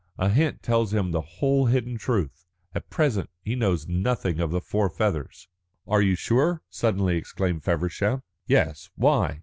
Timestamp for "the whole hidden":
1.11-1.95